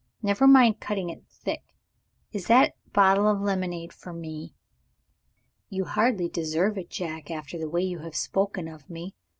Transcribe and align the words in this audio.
Never 0.23 0.47
mind 0.47 0.79
cutting 0.79 1.11
it 1.11 1.27
thick. 1.27 1.75
Is 2.31 2.47
that 2.47 2.73
bottle 2.91 3.27
of 3.27 3.39
lemonade 3.39 3.93
for 3.93 4.11
me?" 4.11 4.55
"You 5.69 5.85
hardly 5.85 6.27
deserve 6.27 6.75
it, 6.79 6.89
Jack, 6.89 7.29
after 7.29 7.59
the 7.59 7.69
way 7.69 7.83
you 7.83 7.99
have 7.99 8.15
spoken 8.15 8.67
of 8.67 8.89
me. 8.89 9.13